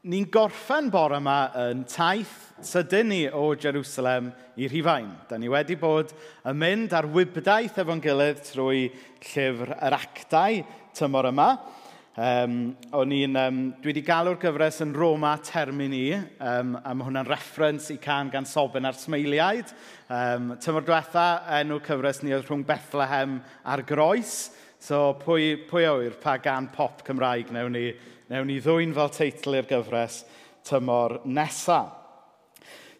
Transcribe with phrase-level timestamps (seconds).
[0.00, 2.32] ni'n gorffen bore yma yn taith
[2.64, 5.10] sydyn ni o Jerusalem i Rhifain.
[5.28, 6.14] Da ni wedi bod
[6.48, 8.86] yn mynd ar wybdaith efo'n gilydd trwy
[9.26, 10.62] llyfr yr actau
[10.96, 11.50] tymor yma.
[12.20, 12.54] Um,
[12.96, 17.90] o'n i'n, um, dwi wedi galw'r gyfres yn Roma Termini, um, a mae hwnna'n referens
[17.92, 19.68] i can gan Sobyn a'r Smeiliaid.
[20.08, 21.26] Um, tymor diwetha,
[21.60, 23.36] enw cyfres ni oedd rhwng Bethlehem
[23.68, 24.48] a'r Groes.
[24.80, 27.84] So pwy, pwy awyr pa gan pop Cymraeg newn ni
[28.30, 30.20] Newn ni ddwy'n fel teitl i'r gyfres
[30.68, 31.80] tymor nesa.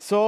[0.02, 0.18] So,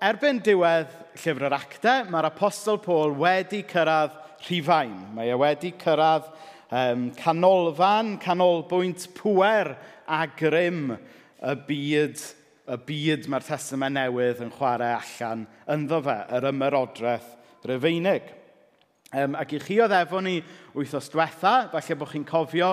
[0.00, 4.96] erbyn diwedd llyfr yr actau, mae'r apostol Paul wedi cyrraedd rhifain.
[5.12, 6.30] Mae e wedi cyrraedd
[6.72, 9.74] um, canolfan, canolbwynt pwer
[10.08, 12.24] a grym y byd,
[12.64, 15.44] y byd mae'r testament newydd yn chwarae allan
[15.76, 17.34] ynddo fe, yr ymerodraeth
[17.68, 18.39] Rufeinig.
[19.10, 20.36] Um, ac i chi oedd efo ni
[20.70, 22.68] wythnos diwetha, falle bod chi'n cofio,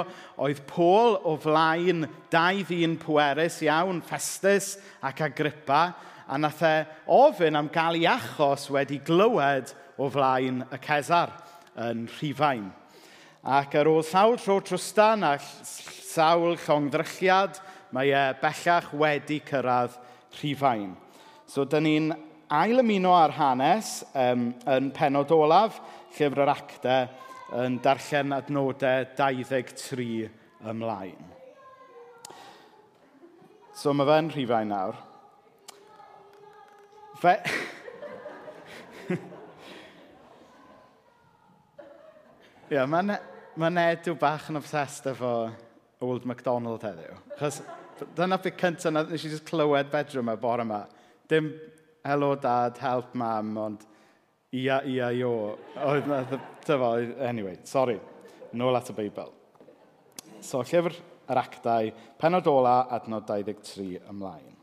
[0.45, 5.95] oedd Pôl o flaen dau ddyn pwerus iawn, Festus ac Agrippa,
[6.29, 6.75] a nath e
[7.09, 11.33] ofyn am gael ei achos wedi glywed o flaen y Cesar
[11.87, 12.69] yn Rhifain.
[13.41, 17.57] Ac ar ôl sawl tro trwstan a sawl llongddrylliad,
[17.97, 19.97] mae e bellach wedi cyrraedd
[20.37, 20.93] Rhifain.
[21.49, 22.15] So, dyn ni'n
[22.47, 25.79] ailymuno ar hanes um, yn penod olaf,
[26.15, 27.07] llyfr yr actau
[27.63, 30.29] yn darllen adnodau 23
[30.71, 31.33] ymlaen.
[33.77, 34.95] So mae fe'n rhifau nawr.
[37.21, 37.35] Fe...
[42.67, 43.17] Ie, yeah, mae
[43.57, 45.33] ma Ned yw bach yn obsessed efo
[46.03, 47.15] Old MacDonald heddiw.
[47.39, 47.61] Chos
[48.17, 50.83] dyna beth cyntaf nes i just clywed bedroom y bore yma.
[51.29, 51.53] Dim,
[52.05, 53.85] hello dad, help mam, ond
[54.51, 55.33] ia, ia, io.
[55.87, 56.21] Oedd na,
[56.65, 56.91] dyfa,
[57.27, 57.99] anyway, sorry.
[58.57, 59.31] Nôl at y Beibl.
[60.41, 60.95] So, llyfr
[61.27, 61.89] yr actau,
[62.19, 64.53] penod ola, adnod 23 ymlaen.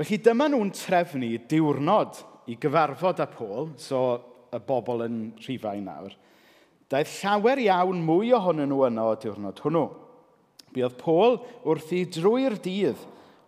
[0.00, 4.02] Felly dyma nhw'n trefnu diwrnod i gyfarfod â Pôl, so
[4.52, 6.14] y bobl yn rhifau nawr.
[6.90, 9.84] Daeth llawer iawn mwy ohonyn nhw yno o diwrnod hwnnw.
[10.74, 13.00] Bydd Pôl wrthi drwy'r dydd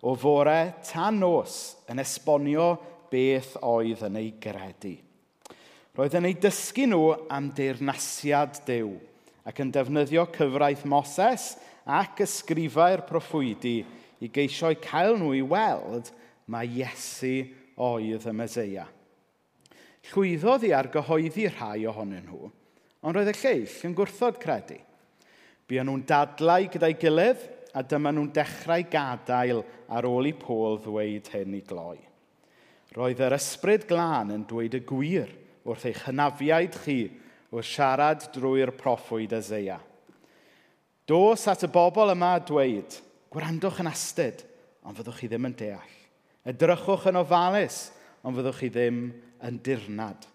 [0.03, 1.59] o fore tan nos
[1.91, 2.75] yn esbonio
[3.13, 4.97] beth oedd yn ei gredu
[5.97, 8.95] roedd yn ei dysgu nhw am deyrnasiad dew
[9.49, 11.51] ac yn defnyddio cyfraith Moses
[11.85, 13.81] ac ysgrifau'r proffwydi
[14.23, 16.09] i geisio'u cael nhw i weld
[16.53, 17.35] mae Iesu
[17.83, 18.87] oedd y Meseia.
[20.09, 22.49] Llwyddodd i argyhoeddi rhai ohonyn nhw,
[23.03, 24.79] ond roedd y lleill yn gwrthod credu.
[25.69, 27.45] Buon nhw'n dadlau gyda'i gilydd
[27.77, 32.01] a dyma nhw'n dechrau gadael ar ôl i Pôl ddweud hyn i gloi.
[32.97, 35.37] Roedd yr ysbryd glân yn dweud y gwir–
[35.67, 36.99] wrth eich hynafiaid chi
[37.53, 39.79] wrth siarad drwy'r proffwyd Ezeia.
[41.07, 42.97] Dos at y bobl yma a dweud,
[43.33, 44.45] gwrandwch yn astyd,
[44.87, 45.97] ond fyddwch chi ddim yn deall.
[46.49, 47.85] Edrychwch yn ofalus,
[48.23, 49.03] ond fyddwch chi ddim
[49.45, 50.27] yn dirnad.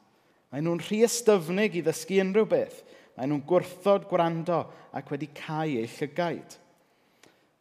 [0.51, 2.79] Mae nhw'n rhy ystyfnig i ddysgu unrhyw beth.
[3.17, 4.61] Mae nhw'n gwrthod gwrando
[4.95, 6.55] ac wedi cael eu llygaid.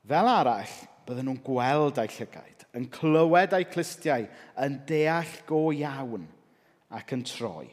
[0.06, 0.76] Fel arall,
[1.08, 4.28] bydden nhw'n gweld eu llygaid, yn clywed eu clustiau,
[4.62, 6.28] yn deall go iawn–
[6.94, 7.68] ac yn troi,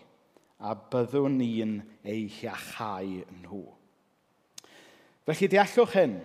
[0.63, 3.63] a byddwn ni'n ei hiachau nhw.
[5.27, 6.17] Felly deallwch hyn,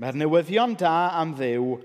[0.00, 1.78] mae'r newyddion da am ddew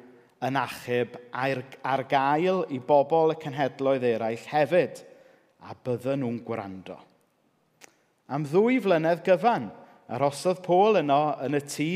[0.44, 5.02] yn achub ar gael i bobl y cenhedloedd eraill hefyd,
[5.64, 6.98] a bydden nhw'n gwrando.
[8.28, 9.70] Am ddwy flynedd gyfan,
[10.12, 11.90] arosodd Pôl yno yn y tŷ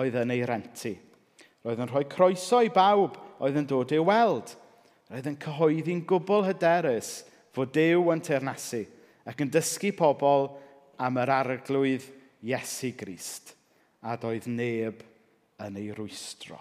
[0.00, 0.94] oedd yn ei renti.
[1.64, 4.54] Roedd yn rhoi croeso i bawb oedd yn dod i'w weld.
[5.10, 7.10] Roedd yn cyhoeddi'n gwbl hyderus
[7.54, 8.84] fod Dyw yn teirnasu
[9.28, 10.48] ac yn dysgu pobl
[11.00, 12.06] am yr arglwydd
[12.46, 13.54] Iesu Grist,
[14.00, 15.02] a doedd neb
[15.60, 16.58] yn ei rwystro.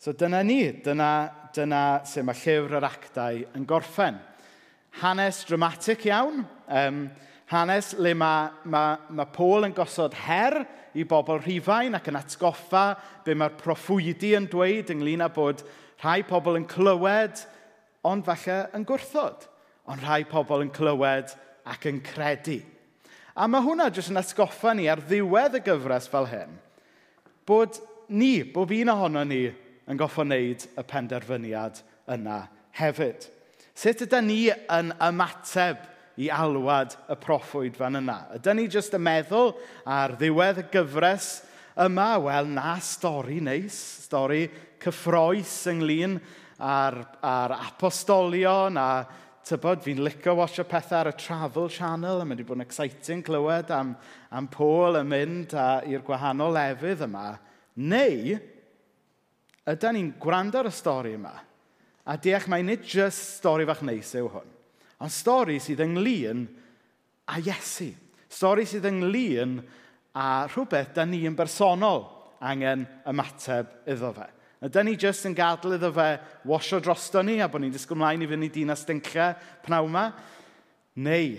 [0.00, 1.10] So dyna ni, dyna,
[1.56, 4.18] dyna sut mae llyfr yr actau yn gorffen.
[5.00, 6.98] Hanes dramatic iawn, um,
[7.48, 10.60] hanes le mae ma, mae Paul yn gosod her
[10.94, 12.84] i bobl rhifain ac yn atgoffa
[13.24, 15.64] be mae'r proffwydi yn dweud ynglyn â bod
[16.02, 17.40] rhai pobl yn clywed
[18.06, 19.48] ond falle yn gwrthod.
[19.90, 21.34] Ond rhai pobl yn clywed
[21.68, 22.60] ac yn credu.
[23.34, 26.52] A mae hwnna jyst yn atgoffa ni ar ddiwedd y gyfres fel hyn,
[27.48, 29.48] bod ni, bob un ohono ni,
[29.90, 31.80] yn goffo wneud y penderfyniad
[32.14, 32.44] yna
[32.78, 33.26] hefyd.
[33.74, 35.82] Sut ydym ni yn ymateb
[36.22, 38.20] i alwad y proffwyd fan yna?
[38.38, 39.50] Ydy ni jyst yn meddwl
[39.82, 41.32] ar ddiwedd y gyfres
[41.84, 43.74] yma, wel na, stori neis,
[44.06, 44.46] stori
[44.84, 46.20] cyffroes ynglyn
[46.64, 48.88] a'r, ar apostolion a
[49.44, 53.24] tybod, fi'n licio wasio pethau ar y Travel Channel a mae wedi bod yn exciting
[53.24, 53.92] clywed am,
[54.32, 57.26] am Paul yn mynd i'r gwahanol lefydd yma.
[57.84, 58.38] Neu,
[59.68, 61.34] ydyn ni'n gwrando ar y stori yma
[62.04, 64.48] a deall mae nid jyst stori fach neis yw hwn,
[65.00, 66.44] ond stori sydd ynglyn
[67.32, 67.90] a Iesu.
[68.28, 69.56] Stori sydd ynglyn
[70.20, 72.04] a rhywbeth da ni yn bersonol
[72.44, 74.26] angen ymateb iddo fe.
[74.64, 76.06] Ydy ni jyst yn gadael iddo fe
[76.48, 79.34] wasio drosto ni a bod ni'n disgwyl mlaen i fynd i dinas dincau
[79.66, 80.04] pnaw yma?
[81.04, 81.34] Neu,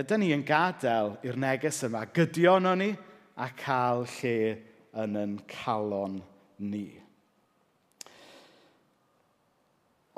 [0.00, 2.88] ydy ni yn gadael i'r neges yma gydio ono ni
[3.38, 4.38] a cael lle
[5.04, 6.16] yn yn calon
[6.58, 6.88] ni?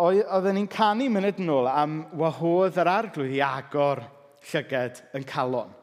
[0.00, 4.00] Oedden ni'n canu munud yn ôl am wahodd yr arglwydd i agor
[4.48, 5.76] llyged yn calon.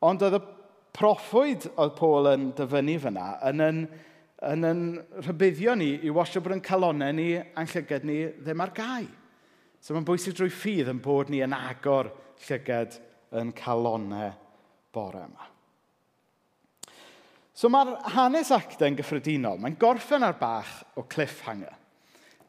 [0.00, 0.40] Ond oedd y
[0.96, 3.84] proffwyd oedd Paul yn dyfynnu fyna yn yn
[4.50, 4.82] yn yn
[5.22, 9.06] rhybuddio ni i wasio bod yn calonau ni a'n llyged ni ddim ar gau.
[9.82, 12.10] So mae'n bwysig drwy ffydd yn bod ni yn agor
[12.46, 12.98] llyged
[13.38, 14.32] yn calonau
[14.94, 15.48] bore yma.
[17.52, 21.74] So mae'r hanes actau'n gyffredinol, mae'n gorffen ar bach o cliffhanger.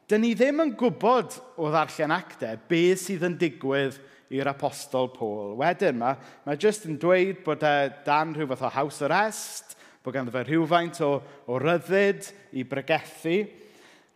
[0.08, 4.00] Dyn ni ddim yn gwybod o ddarllen actau beth sydd yn digwydd
[4.34, 5.54] i'r apostol Paul.
[5.60, 7.74] Wedyn mae, mae jyst yn dweud bod e
[8.06, 9.73] dan rhyw fath o haws arrest,
[10.04, 11.14] bod ganddo fe rhywfaint o,
[11.48, 12.26] o ryddid
[12.60, 13.38] i bregethu.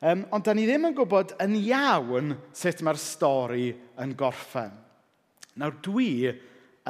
[0.04, 4.74] Um, ond da ni ddim yn gwybod yn iawn sut mae'r stori yn gorffen.
[5.58, 6.28] Nawr dwi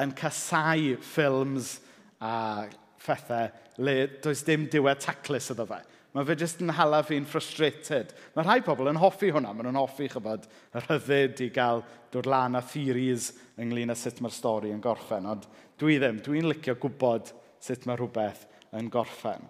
[0.03, 1.77] yn casau ffilms
[2.21, 2.67] a
[3.00, 3.49] phethau
[3.87, 5.79] le does dim diwedd taclus iddo fe.
[6.17, 8.11] Mae fe jyst yn hala fi'n frustrated.
[8.35, 9.55] Mae rhai pobl yn hoffi hwnna.
[9.55, 13.31] Mae nhw'n hoffi, chybod, y rhyddid i gael dod lan a theories
[13.61, 15.29] ynglyn â sut mae'r stori yn gorffen.
[15.31, 15.47] Ond
[15.79, 16.19] dwi ddim.
[16.25, 17.31] Dwi'n licio gwybod
[17.62, 19.47] sut mae rhywbeth yn gorffen.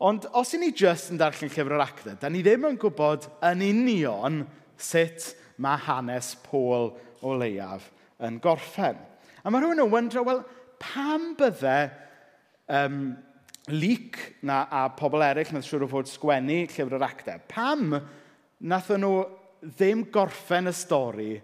[0.00, 3.26] Ond os i ni just yn darllen llyfr yr actau, da ni ddim yn gwybod
[3.50, 4.42] yn union
[4.80, 7.90] sut mae hanes Pôl o leiaf
[8.24, 8.96] yn gorffen.
[9.44, 10.40] A mae rhywun yn wyndro, wel,
[10.80, 11.76] pam bydde
[12.72, 13.02] um,
[13.68, 17.92] Luc na, a pobl eraill nath siŵr o fod sgwennu llyfr yr actau, pam
[18.72, 19.12] nath nhw
[19.76, 21.34] ddim gorffen y stori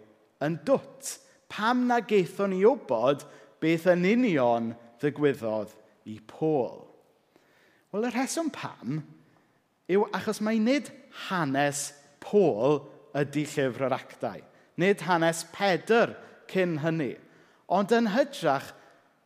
[0.44, 1.12] yn dwt?
[1.52, 3.28] Pam na geithon ni wybod
[3.60, 4.72] beth yn union
[5.02, 5.76] ddigwyddodd
[6.08, 6.85] i Pôl?
[7.96, 8.98] Wel, y rheswm pam
[9.88, 10.90] yw achos mae nid
[11.30, 12.82] hanes Pôl
[13.16, 14.42] ydy llyfr yr actau.
[14.76, 16.12] Nid hanes Pedr
[16.50, 17.14] cyn hynny.
[17.72, 18.66] Ond yn hydrach,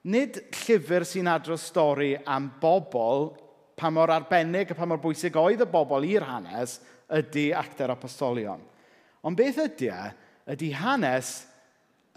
[0.07, 3.33] nid llyfr sy'n adro stori am bobl
[3.75, 6.77] pa mor arbennig a pa mor bwysig oedd y bobl i'r hanes
[7.11, 8.63] ydy actor apostolion.
[9.27, 10.05] Ond beth ydy e?
[10.55, 11.33] Ydy hanes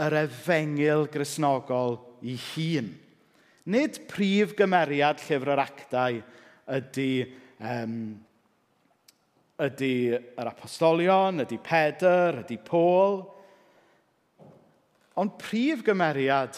[0.05, 2.93] yr efengil grisnogol i hun.
[3.73, 6.21] Nid prif gymeriad llyfr yr actau,
[6.69, 7.25] ydy,
[7.59, 7.95] um,
[9.63, 13.21] ydy yr apostolion, ydy Pedr, ydy Pôl.
[15.19, 16.57] Ond prif gymeriad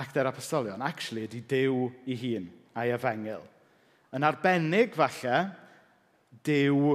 [0.00, 3.42] ac der apostolion, actually, ydy Dyw i hun a'i efengil.
[4.16, 5.42] Yn arbennig, falle,
[6.46, 6.94] Dyw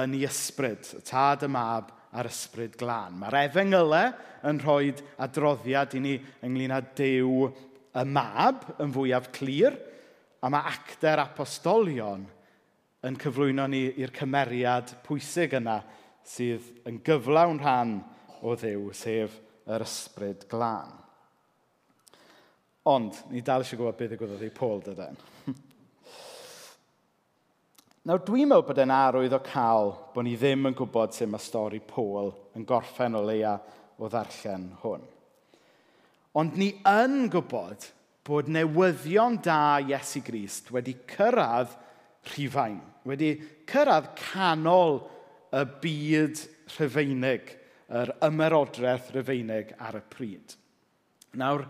[0.00, 3.18] yn ei ysbryd, y tad y mab a'r ysbryd glân.
[3.20, 4.14] Mae'r efengylau
[4.48, 6.16] yn rhoi adroddiad i ni
[6.46, 9.76] ynglyn â Dyw y mab yn fwyaf clir–
[10.40, 12.22] A mae actau'r apostolion
[13.06, 15.78] yn cyflwyno ni i'r cymeriad pwysig yna
[16.26, 17.98] sydd yn gyflawn rhan
[18.40, 19.36] o ddew, sef
[19.68, 20.96] yr ysbryd glân.
[22.90, 25.18] Ond, ni dal eisiau gwybod beth ddigwyddodd i Paul dydyn.
[28.08, 31.44] Nawr, dwi'n meddwl bod e'n arwydd o cael bod ni ddim yn gwybod sut mae
[31.44, 33.58] stori Paul yn gorffen o leia
[34.00, 35.04] o ddarllen hwn.
[36.40, 37.84] Ond ni yn gwybod
[38.30, 41.72] bod newyddion da Iesu Grist wedi cyrraedd
[42.30, 43.34] rhifain, wedi
[43.68, 45.00] cyrraedd canol
[45.50, 46.42] y byd
[46.76, 47.54] rhyfeinig,
[47.90, 50.54] yr ymerodraeth rhyfeinig ar y pryd.
[51.40, 51.64] Nawr,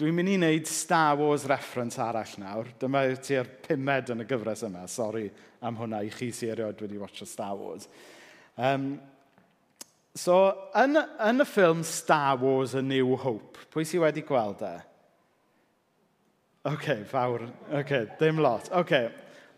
[0.00, 2.68] dwi'n mynd i wneud Star Wars reference arall nawr.
[2.80, 4.84] Dyma ti'r pumed yn y gyfres yma.
[4.90, 5.26] Sori
[5.64, 7.88] am hwnna i chi sy'n erioed wedi watcho Star Wars.
[8.56, 8.94] Um,
[10.12, 10.38] so,
[10.76, 14.74] yn, yn y ffilm Star Wars A New Hope, pwy sy'n wedi gweld e?
[16.64, 17.42] OK, fawr.
[17.74, 18.68] OK, dim lot.
[18.78, 18.94] OK,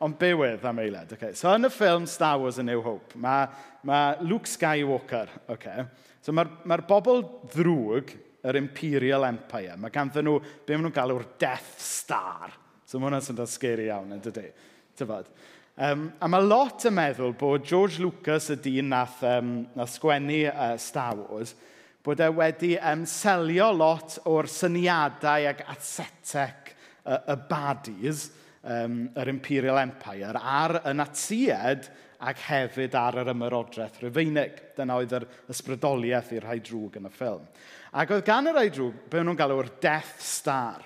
[0.04, 1.10] ond bywydd e am eiled.
[1.16, 1.34] Okay.
[1.36, 3.44] So yn y ffilm Star Wars A New Hope, mae
[3.84, 5.84] ma Luke Skywalker, okay.
[6.24, 7.20] so mae'r ma, ma bobl
[7.52, 12.56] ddrwg yr Imperial Empire, mae ganddyn nhw, be maen nhw'n galw'r Death Star.
[12.88, 14.48] So mae hwnna'n sy'n scary iawn, yn dydy.
[14.96, 15.28] Tyfod.
[15.74, 20.44] Um, a mae lot yn meddwl bod George Lucas y dyn nath, um, nath sgwennu
[20.48, 21.52] uh, Star Wars,
[22.04, 26.63] bod e wedi um, selio lot o'r syniadau ac asetec
[27.04, 28.26] y, y badis,
[28.64, 31.90] um, yr Imperial Empire, ar y natsied
[32.24, 34.56] ac hefyd ar yr ymerodraeth rhyfeinig.
[34.78, 37.44] Dyna oedd yr ysbrydoliaeth i'r rhai drwg yn y ffilm.
[37.94, 40.82] Ac oedd gan yr rhai drwg, be nhw'n galw'r Death Star.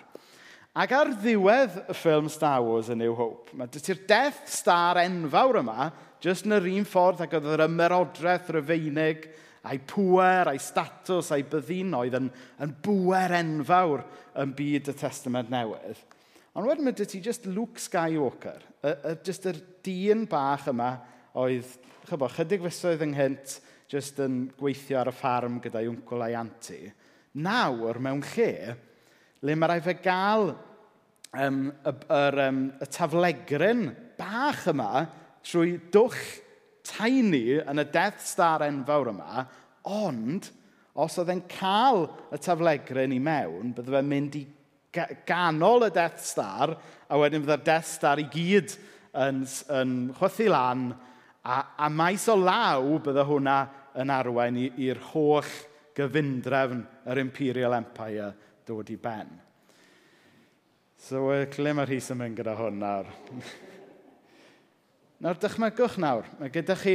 [0.78, 5.00] Ac ar ddiwedd y ffilm Star Wars yn New Hope, mae dy ti'r Death Star
[5.02, 5.88] enfawr yma,
[6.22, 9.26] jyst yn yr un ffordd ac oedd yr ymerodraeth rhyfeinig,
[9.68, 12.30] a'i pŵer, a'i statws, a'i byddinoedd yn,
[12.64, 14.04] yn bŵer enfawr
[14.42, 16.00] yn byd y testament newydd.
[16.58, 20.94] Ond wedyn mae dy ti just Luke Skywalker, y, y, just yr dyn bach yma
[21.38, 21.76] oedd,
[22.08, 23.58] chybo, chydig fysoedd ynghynt,
[23.88, 26.80] just yn gweithio ar y ffarm gyda'i wncl a'i anti.
[27.44, 28.74] Nawr, mewn lle,
[29.44, 33.86] le mae rai fe gael um, y, y, um, y taflegryn
[34.18, 35.06] bach yma
[35.46, 36.24] trwy dwch
[36.88, 39.44] tiny yn y Death Star enfawr yma,
[39.88, 40.48] ond
[40.98, 44.44] os oedd e'n cael y taflegryn i mewn, bydde fe'n mynd i
[45.28, 46.74] ganol y Death Star,
[47.08, 48.74] a wedyn bydde'r Death Star i gyd
[49.14, 49.44] yn,
[49.78, 50.88] yn chwythu lan,
[51.44, 53.58] a, a maes o law bydde hwnna
[53.98, 55.52] yn arwain i'r holl
[55.96, 58.32] gyfundrefn yr Imperial Empire
[58.66, 59.30] dod i ben.
[60.98, 63.10] So, uh, ble mae'r hys yn mynd gyda hwn nawr?
[65.18, 66.92] Nawr dychmygwch nawr, mae gyda chi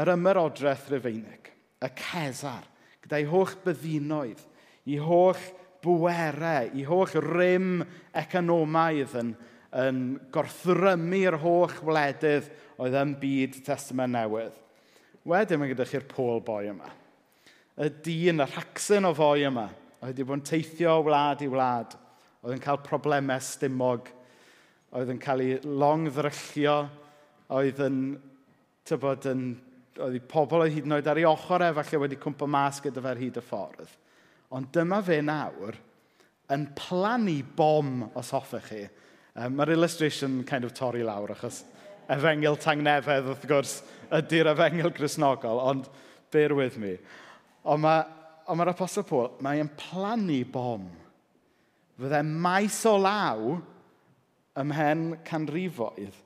[0.00, 1.50] yr ymerodraeth Rufeinig,
[1.84, 2.62] y Cesar,
[3.04, 4.40] gyda'i holl byddinoedd,
[4.88, 5.42] i holl
[5.84, 7.82] bwerau, i holl rym
[8.16, 9.34] economaidd yn,
[9.76, 9.98] yn
[10.32, 12.48] gorthrymu'r holl wledydd
[12.80, 14.56] oedd yn byd testament newydd.
[15.28, 16.88] Wedyn mae gyda chi'r pôl boi yma.
[17.76, 19.66] Y dyn, y rhacsyn o foi yma,
[20.00, 21.92] oedd wedi bod yn teithio o wlad i wlad,
[22.40, 24.08] oedd yn cael problemau stymog,
[24.96, 26.78] oedd yn cael ei longddryllio,
[27.56, 28.00] oedd yn,
[28.86, 29.44] tybod, yn,
[30.00, 33.20] oedd pobl oedd hyd yn oed ar ei ochr efallai wedi cwmpa mas gyda fe'r
[33.20, 33.96] hyd y ffordd.
[34.54, 35.78] Ond dyma fe nawr
[36.50, 38.84] yn plannu bom os hoffech chi.
[39.38, 41.62] Um, Mae'r illustration kind of torri lawr achos
[42.10, 43.74] efengil tangnefedd wrth gwrs
[44.18, 45.86] ydy'r efengil grisnogol, ond
[46.34, 46.96] bear with me.
[47.62, 48.08] Ond mae'r
[48.48, 50.88] ma, ma apostol Paul, mae'n plannu bom.
[52.00, 53.54] Fydde maes o law
[54.58, 56.18] ymhen canrifoedd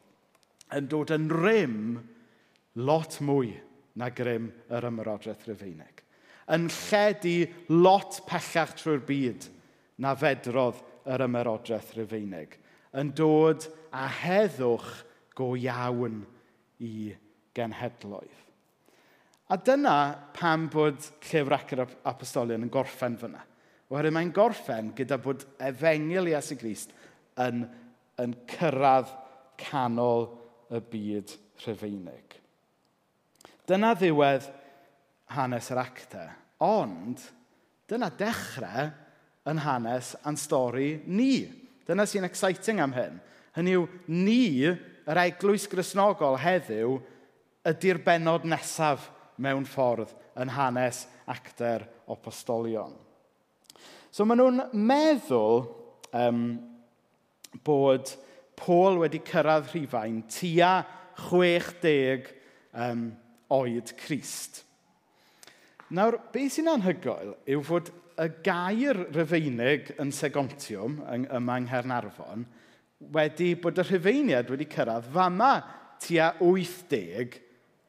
[0.73, 1.78] yn dod yn rym
[2.80, 3.52] lot mwy
[4.00, 6.02] na grym yr ymyrodraeth Rufeinig.
[6.54, 7.37] Yn lledu
[7.73, 9.49] lot pellach trwy'r byd
[10.02, 12.56] na fedrodd yr ymyrodraeth Rufeinig.
[12.94, 14.90] Yn dod a heddwch
[15.38, 16.23] go iawn
[16.83, 17.14] i
[17.54, 18.40] genhedloedd.
[19.52, 19.99] A dyna
[20.35, 23.42] pam bod llyfr Acr Apostolion yn gorffen fyna.
[23.92, 26.94] Oherwydd mae'n gorffen gyda bod efengil Iesu Grist
[27.44, 27.66] yn,
[28.18, 29.12] yn cyrraedd
[29.61, 30.30] canol
[30.75, 32.38] y byd rhyfeinig.
[33.69, 34.49] Dyna ddiwedd
[35.35, 36.33] hanes yr actau,
[36.64, 37.21] Ond,
[37.90, 38.90] dyna dechrau
[39.50, 41.45] yn hanes a'n stori ni.
[41.85, 43.19] Dyna sy'n exciting am hyn.
[43.57, 46.97] Hynny yw, ni, yr eglwys grisnogol heddiw,
[47.69, 52.93] ydy'r benod nesaf mewn ffordd yn hanes o apostolion.
[54.12, 55.64] So maen nhw'n meddwl
[56.14, 56.43] um,
[57.66, 58.12] bod
[58.58, 60.76] Paul wedi cyrraedd rhifain tua
[61.18, 62.30] 60
[62.75, 63.04] um,
[63.54, 64.62] oed Crist.
[65.94, 72.46] Nawr, beth sy'n anhygoel yw fod y gair rhyfeinig yn segontiwm yma yng Nghernarfon
[73.14, 75.52] wedi bod y rhyfeiniad wedi cyrraedd fama
[76.02, 77.38] tua 80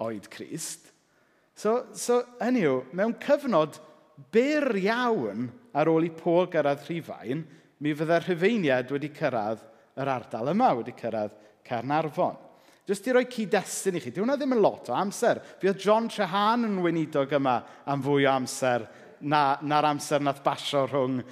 [0.06, 0.92] oed Crist.
[1.56, 3.80] So, so hynny yw, mewn cyfnod
[4.34, 7.46] byr iawn ar ôl i Pôl gyrraedd Rhifain,
[7.80, 9.64] mi fydda'r rhyfeiniad wedi cyrraedd
[9.96, 12.36] yr ardal yma wedi cyrraedd Cernarfon.
[12.86, 15.40] Jyst i roi cyd-destun i chi, diwna ddim yn lot o amser.
[15.58, 17.56] Fi oedd John Trehan yn weinidog yma
[17.90, 18.86] am fwy o amser
[19.26, 21.24] na'r na amser nath basio rhwng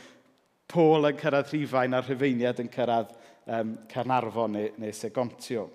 [0.74, 3.12] Pôl yn cyrraedd Rhifain a'r Rhyfeiniad yn cyrraedd
[3.46, 5.68] um, Cernarfon neu, neu Segontio.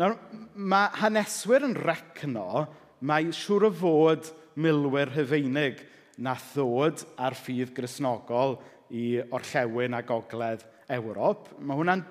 [0.00, 0.16] Nawr,
[0.56, 2.64] mae haneswyr yn recno
[3.06, 5.84] mae siŵr o fod milwyr Rhyfeinig
[6.24, 8.56] na ddod ar ffydd grisnogol
[8.90, 11.50] i orllewin a gogledd Ewrop.
[11.58, 12.04] Mae hwnna'n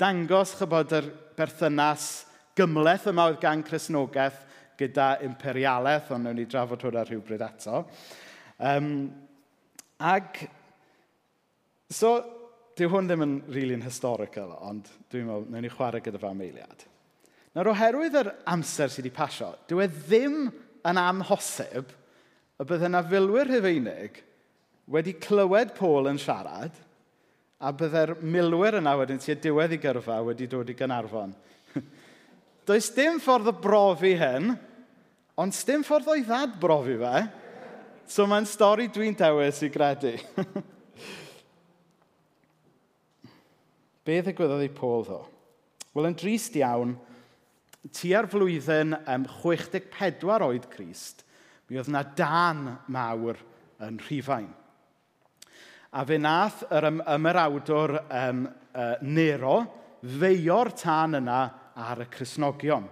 [0.00, 2.06] dangos chybod yr berthynas
[2.56, 4.46] gymleth yma oedd gan Cresnogaeth
[4.80, 7.82] gyda imperialaeth, ond wnawn ni drafod hwnna rhywbryd eto.
[8.56, 8.88] Um,
[10.00, 10.40] ag,
[11.92, 12.14] so,
[12.80, 16.32] dyw hwn ddim yn rili'n really historical, ond dwi'n meddwl, wnawn ni chwarae gyda fe
[16.32, 16.86] am eiliad.
[17.56, 20.42] Nawr, oherwydd yr amser sydd wedi pasio, dyw e ddim
[20.88, 21.92] yn amhosib
[22.60, 24.22] y bydd yna filwyr Rhufeinig
[24.90, 26.72] wedi clywed Paul yn siarad–
[27.60, 31.34] a byddai'r milwyr yna wedyn tua diwedd i gyrfa wedi dod i Gynarfon.
[32.68, 34.54] Does dim ffordd o brofi hyn,
[35.40, 37.16] ond dim ffordd o'i ddad brofi fe.
[38.10, 40.16] So mae'n stori dwi'n dewis i gredu.
[44.08, 45.20] Be ddigwyddodd i pôl ddo?
[45.94, 46.96] Wel, yn drist iawn,
[47.96, 51.24] tua'r flwyddyn um, 64 oed Crist,
[51.68, 53.36] mi oedd yna dan mawr
[53.84, 54.48] yn Rhifain.
[55.90, 59.56] A fe nath yr ym, ymerawdwr um, uh, Nero
[60.20, 61.38] feio'r tân yna
[61.82, 62.86] ar y Cresnogion.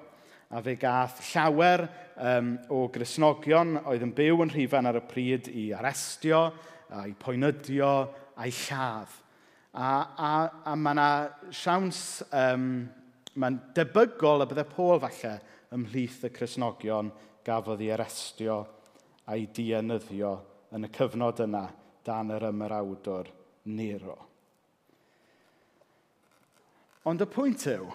[0.51, 1.85] A fe gath llawer
[2.17, 6.43] um, o Gresnogion oedd yn byw yn rhifan ar y pryd i arestio,
[6.91, 7.95] a'i poenydio,
[8.35, 9.15] a'i lladd.
[9.79, 10.35] A, a,
[10.67, 11.09] a mae yna
[11.55, 12.71] siawns, um,
[13.39, 15.37] mae'n debygol y bydde Pôl falle
[15.77, 17.15] ymhlith y Cresnogion
[17.47, 18.65] gafodd ei arestio
[19.31, 20.41] a'i dienyddio
[20.75, 21.69] yn y cyfnod yna
[22.09, 23.29] dan yr ymyrawdwr
[23.69, 24.17] Nero.
[27.09, 27.87] Ond y pwynt yw,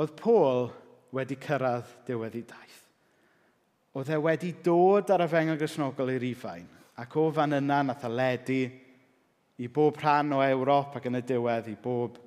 [0.00, 0.68] oedd Paul
[1.16, 2.78] wedi cyrraedd diwedd i daith.
[3.96, 6.68] Oedd e wedi dod ar y fengel grisnogol i'r Ifain,
[7.00, 8.60] ac o fan yna nath y ledu
[9.60, 12.20] i bob rhan o Ewrop ac yn y diwedd i bob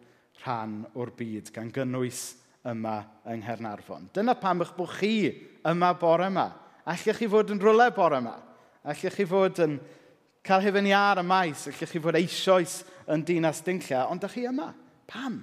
[0.44, 2.26] rhan o'r byd, gan gynnwys
[2.68, 3.00] yma
[3.30, 4.10] yng Nghernarfon.
[4.16, 5.16] Dyna pam eich bod chi
[5.70, 6.50] yma bore yma.
[6.84, 8.36] Allech chi fod yn rwle bore yma.
[8.84, 9.78] Allech chi fod yn
[10.44, 12.82] cael hyfen iar y maes, allech chi fod eisoes
[13.12, 14.70] yn dinas dinlla, ond ydych chi yma.
[15.08, 15.40] Pam?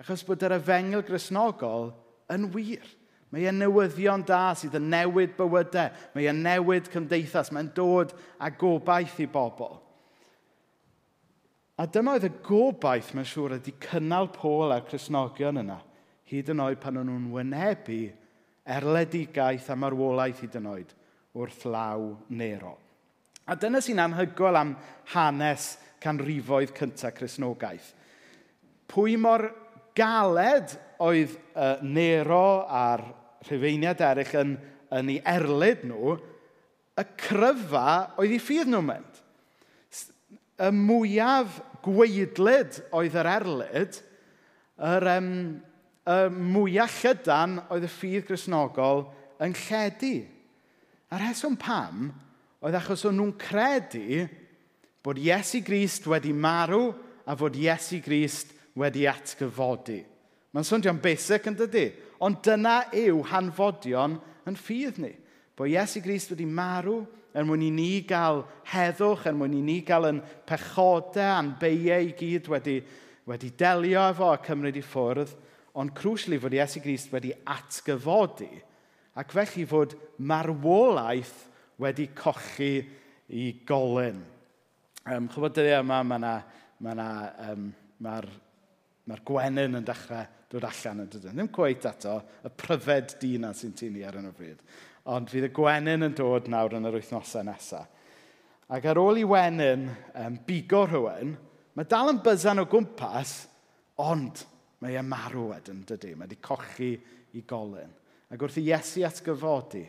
[0.00, 1.90] Achos bod yr efengil grisnogol
[2.32, 2.86] yn wir.
[3.30, 5.92] Mae e'n newyddion da sydd yn newid bywydau.
[6.16, 7.52] Mae e'n newid cymdeithas.
[7.54, 9.76] Mae'n dod â gobaith i bobl.
[11.78, 15.78] A dyma oedd y gobaith, mae'n siŵr, ydy cynnal Pôl a'r Cresnogion yna,
[16.28, 18.02] hyd yn oed pan o'n nhw'n wynebu
[18.68, 20.92] erledigaeth a marwolaeth hyd yn oed
[21.38, 22.74] wrth law Nero.
[23.50, 24.76] A dyna sy'n anhygoel am
[25.10, 27.88] hanes canrifoedd cyntaf Cresnogaeth.
[28.90, 29.48] Pwy mor
[29.98, 33.02] galed oedd uh, Nero a'r
[33.48, 34.52] rhufeiniad eraill yn,
[34.94, 36.14] yn ei erlyd nhw,
[36.94, 37.88] y cryfa
[38.20, 39.20] oedd ei ffydd nhw'n mynd.
[40.60, 44.00] Y mwyaf gweidlyd oedd yr erlyd,
[44.94, 45.30] yr, um,
[46.06, 46.18] y
[46.54, 49.08] mwyaf llydan oedd y ffydd grisnogol
[49.42, 50.16] yn lledu.
[51.10, 52.12] A'r heswm pam,
[52.60, 54.24] oedd achos o'n nhw'n credu
[55.04, 56.90] bod Iesu Grist wedi marw
[57.24, 60.02] a fod Iesu Grist wedi atgyfodi.
[60.50, 61.86] Mae'n swnio'n basic yn dydy,
[62.20, 64.18] ond dyna yw hanfodion
[64.48, 65.12] yn ffydd ni.
[65.56, 67.00] Bo Iesu Grist wedi marw
[67.32, 72.10] er mwyn i ni gael heddwch, er mwyn i ni gael yn pechodau a'n beiau
[72.10, 72.80] i gyd wedi,
[73.30, 75.36] wedi delio efo a cymryd i ffwrdd,
[75.80, 78.50] ond crwysli fod Iesu Grist wedi atgyfodi
[79.20, 81.49] ac felly fod marwolaeth
[81.80, 82.74] wedi cochi
[83.36, 84.22] i golyn.
[85.10, 86.34] Um, Chybod dyddiau yma, mae yna...
[86.80, 87.10] Mae yna
[87.50, 87.64] um,
[88.00, 88.24] mae'r
[89.10, 91.34] mae'r gwenyn yn dechrau dod allan yn dydyn.
[91.34, 92.16] Ddim cweith ato,
[92.46, 94.60] y pryfed dyn sy'n tynnu ar yno bryd.
[95.10, 97.88] Ond fydd y gwenyn yn dod nawr yn yr wythnosau nesaf.
[98.70, 101.32] Ac ar ôl i wenyn um, bigo rhywun,
[101.74, 103.32] mae dal yn byzan o gwmpas,
[103.98, 104.44] ond
[104.84, 106.12] mae e marw wedyn, dydy.
[106.14, 106.92] Mae wedi cochi
[107.34, 107.90] i golyn.
[108.30, 109.82] Ac wrth i Iesu atgyfodi,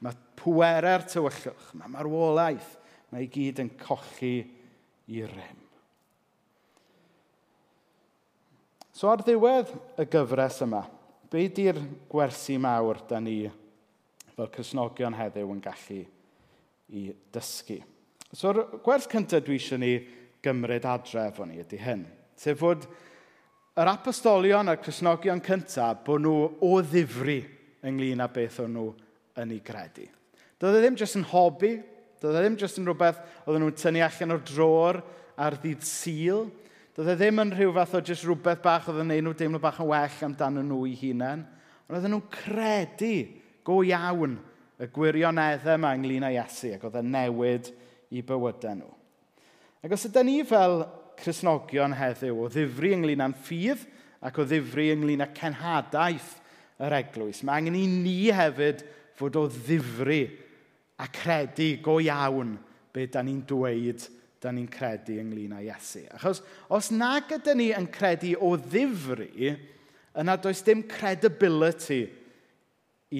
[0.00, 2.76] Mae pwerau'r tywyllwch, mae marwolaeth,
[3.12, 4.36] mae i gyd yn cochi
[5.10, 5.58] i rym.
[8.96, 10.82] So ar ddiwedd y gyfres yma,
[11.30, 11.78] be di'r
[12.10, 13.42] gwersi mawr da ni
[14.34, 16.00] fel cysnogion heddiw yn gallu
[16.96, 17.78] i dysgu?
[18.36, 19.94] So'r gwers cyntaf dwi eisiau ni
[20.44, 22.04] gymryd adre efo ni ydy hyn.
[22.38, 22.84] Sef fod
[23.80, 26.36] yr apostolion a'r cysnogion cyntaf bod nhw
[26.66, 27.40] o ddifri
[27.86, 28.88] ynglyn â beth o'n nhw
[29.38, 30.06] yn ei gredu.
[30.60, 31.76] Doedd e ddim jyst yn hobi,
[32.20, 35.00] doedd e ddim jyst yn rhywbeth oedden nhw'n tynnu allan o'r drôr
[35.40, 36.48] ar ddydd syl.
[36.96, 39.80] Doedd e ddim yn rhyw fath o jyst rhywbeth bach oedden nhw'n nhw deimlo bach
[39.80, 41.46] yn well amdano nhw i hunain.
[41.88, 43.14] Ond oedden nhw'n credu
[43.64, 44.38] go iawn
[44.80, 47.72] y gwirioneddau yma ynglyn â Iesu ac oedd e'n newid
[48.16, 48.92] i bywydau nhw.
[49.84, 50.82] Ac os ydym ni fel
[51.20, 53.82] Cresnogion heddiw o ddifri ynglyn â'n ffydd
[54.24, 56.38] ac o ddifri ynglyn â cenhadaeth
[56.80, 58.82] yr eglwys, mae angen i ni hefyd
[59.20, 60.22] fod o ddifri
[61.00, 62.56] a credu go iawn
[62.92, 64.06] be da ni'n dweud
[64.40, 66.06] da ni'n credu ynglyn â Iesu.
[66.16, 66.40] Achos
[66.72, 69.52] os nag ydyn ni yn credu o ddifri,
[70.16, 72.02] yna does dim credibility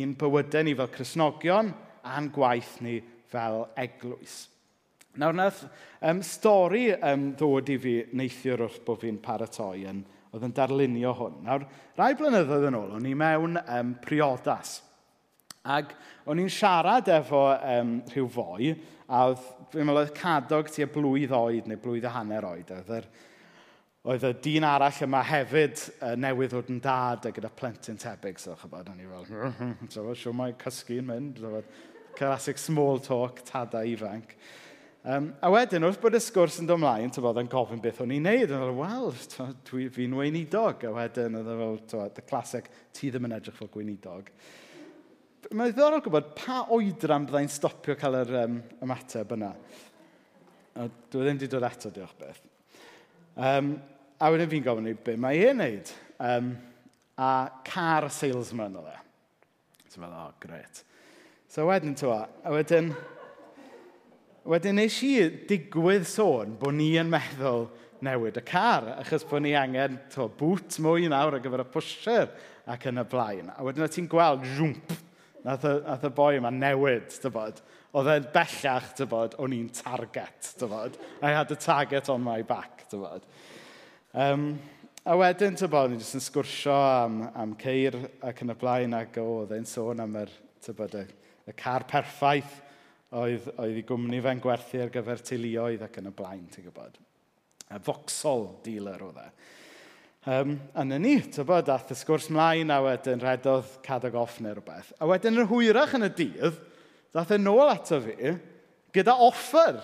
[0.01, 1.73] i'n bywydau ni fel Cresnogion
[2.09, 2.97] a'n gwaith ni
[3.31, 4.47] fel eglwys.
[5.21, 5.65] Nawr, wnaeth
[6.07, 11.13] um, stori um, ddod i fi neithiwr wrth bod fi'n paratoi yn, oedd yn darlunio
[11.19, 11.41] hwn.
[11.45, 11.67] Nawr,
[11.99, 14.79] rai blynyddoedd yn ôl, o'n i mewn um, priodas–
[15.68, 15.92] Ac
[16.25, 18.70] o'n i'n siarad efo um, rhyw foi,
[19.11, 19.42] a oedd,
[19.73, 22.70] fi'n meddwl, oedd cadog tua blwydd oed neu blwydd a hanner oed.
[22.73, 23.09] Oedd, yr,
[24.09, 28.40] oedd y dyn arall yma hefyd uh, newydd fod yn dad a gyda plentyn tebyg,
[28.40, 31.61] so chybod, o'n i fel, hmm, hmm, hmm, so, siw mae cysgu'n mynd, so,
[32.16, 34.33] classic small talk, tada ifanc.
[35.05, 38.03] Um, a wedyn, wrth bod y sgwrs yn dod ymlaen, ti'n bod yn gofyn beth
[38.05, 39.12] o'n i'n neud, yn wel,
[39.68, 40.88] fi'n weinidog.
[40.88, 44.29] A wedyn, oedd e y classic, ti ddim yn edrych fel gweinidog.
[45.48, 49.48] Mae'n ddiddorol gwybod pa oedran byddai'n stopio cael yr um, ymateb yna.
[50.76, 52.42] A dwi ddim wedi dod eto, diolch beth.
[53.40, 53.72] Um,
[54.20, 55.90] a wedyn fi'n gofyn i be mae e'n neud.
[56.20, 56.53] Um,
[57.16, 57.33] a
[57.66, 58.94] car salesman o dde.
[59.90, 60.85] Ti'n meddwl, oh, gret.
[61.50, 62.92] So wedyn twa, a wedyn...
[64.50, 65.14] Wedyn nes i
[65.48, 67.66] digwydd sôn bod ni yn meddwl
[68.05, 72.31] newid y car, achos bod ni angen to, bwt mwy nawr ar gyfer y pwysir
[72.70, 73.50] ac yn y blaen.
[73.53, 74.94] A wedyn o ti'n gweld, zwmp,
[75.44, 77.62] Nath y, nath y boi yma newid, dyfod.
[77.96, 80.98] Oedd e'n bellach, dyfod, o'n i'n target, dyfod.
[81.22, 83.24] I had a target on my back, dyfod.
[84.12, 84.53] Um,
[85.07, 89.16] a wedyn, tyfod, ni jyst yn sgwrsio am, am ceir ac yn y blaen ac
[89.22, 90.35] oedd e'n sôn am yr,
[90.66, 91.07] tyfod, y,
[91.48, 92.59] y car perffaith
[93.16, 97.00] oedd, oedd i gwmni fe'n gwerthu ar gyfer teuluoedd ac yn y blaen, ti'n gwybod.
[97.70, 99.29] A Vauxhall dealer oedd e.
[100.27, 101.15] Um, a 'na ni.
[101.33, 104.91] Tibod, daeth y sgwrs mlaen a wedyn redodd Cadag off neu rhywbeth.
[105.01, 106.59] A wedyn yr hwyrach yn y dydd,
[107.17, 108.35] daeth e nôl ato fi
[108.93, 109.79] gyda offer.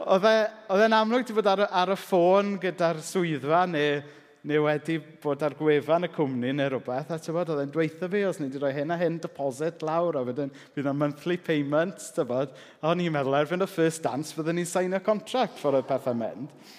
[0.00, 0.32] Oedd e,
[0.80, 4.00] e'n amlwg wedi bod ar, ar y ffôn gyda'r swyddfa neu,
[4.48, 7.12] neu wedi bod ar gwefan y cwmni neu rhywbeth.
[7.12, 10.16] A tybod, oedd e'n dweithio fi, os ni wedi rhoi hyn a hyn deposit lawr,
[10.16, 12.56] a wedyn bydd o'n monthly payment, tybod.
[12.80, 15.88] A o'n i'n meddwl erbyn y first dance, byddwn ni'n sign a contract ffordd y
[15.92, 16.72] pethau mynd.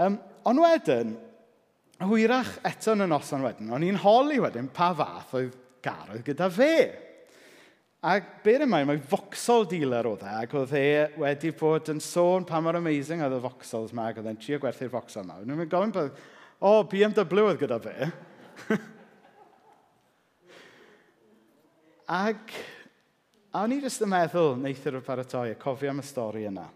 [0.00, 1.16] Um, ond wedyn,
[2.04, 5.54] hwyrach eto yn y noson wedyn, o'n i'n holi wedyn pa fath oedd
[5.84, 6.76] gar oedd gyda fe.
[8.06, 10.86] A be'r yma, mae Vauxhall dealer oedd e, ac oedd e
[11.22, 14.60] wedi bod yn sôn pa mor amazing oedd y Vauxhalls yma, ac oedd e'n trio
[14.62, 15.40] gwerthu'r Vauxhall yma.
[15.42, 16.20] Nw'n mynd gofyn bod,
[16.60, 18.10] o, oh, BMW oedd gyda fe.
[22.22, 22.58] ac,
[23.50, 26.68] a o'n i jyst yn meddwl, neithio'r e paratoi, a cofio am y stori yna.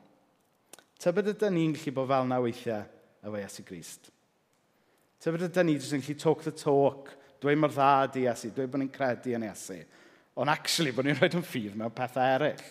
[1.01, 2.83] Tybed ydyn ni'n gallu bod fel na weithiau
[3.23, 4.11] y weias i Grist.
[5.21, 7.11] Ti'n bod ydyn ni jyst yn gallu talk the talk,
[7.43, 9.77] dweud mor dda di Iesu, dweud bod ni'n credu yn Iesu.
[10.41, 12.63] Ond actually, bod ni'n rhoi yn ffydd mewn pethau eraill.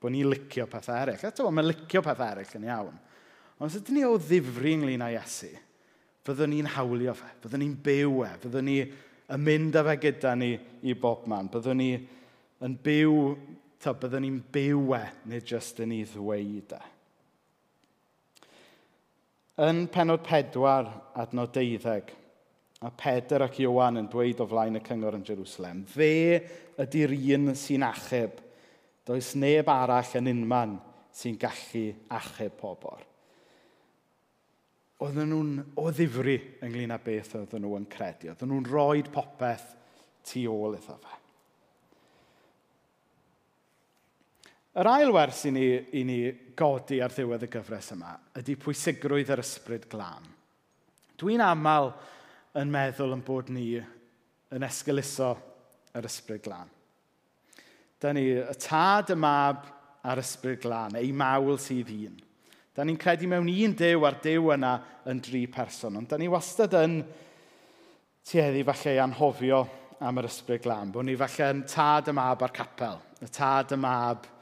[0.00, 1.26] Bod ni'n licio pethau eraill.
[1.28, 2.96] Eto, mae'n licio pethau eraill yn iawn.
[3.58, 5.50] Ond os ydyn ni o ddifri ynglyn â Iesu,
[6.24, 10.32] fyddwn ni'n hawlio fe, fyddwn ni'n byw e, fyddwn ni yn mynd â fe gyda
[10.40, 10.54] ni
[10.88, 11.90] i bob man, byddwn ni
[12.64, 13.18] yn byw,
[13.76, 16.80] ta, byddwn ni'n byw e, neu jyst yn ei ddweud e
[19.60, 20.88] yn penod pedwar
[21.20, 22.14] adnod deuddeg.
[22.80, 26.40] A Pedr ac Iwan yn dweud o flaen y cyngor yn Jerusalem, Fe
[26.80, 28.38] ydy'r un sy'n achub.
[29.04, 30.78] Does neb arall yn unman
[31.12, 33.04] sy'n gallu achub pobl.
[35.00, 38.32] Oedden nhw'n o ddifri ynglyn â beth oedden nhw yn credu.
[38.32, 39.74] Oedden nhw'n rhoi popeth
[40.28, 41.19] tu ôl iddo fe.
[44.80, 45.66] Yr ail wers i ni,
[46.00, 46.20] i ni
[46.56, 50.24] godi ar ddiwedd y gyfres yma ydy pwysigrwydd yr ysbryd glân.
[51.20, 51.90] Dwi'n aml
[52.56, 55.34] yn meddwl yn bod ni yn esgyluso
[56.00, 56.72] yr ysbryd glân.
[58.00, 59.68] Da ni y tad y mab
[60.00, 62.16] a'r ysbryd glân, ei mawl sydd un.
[62.72, 64.74] Da ni'n credu mewn un dew a'r dew yna
[65.12, 67.02] yn dri person, ond da ni wastad yn
[68.24, 69.62] tueddu falle i anhofio
[70.00, 73.76] am yr ysbryd glân, bod ni falle yn tad y mab a'r capel, y tad
[73.76, 74.36] y mab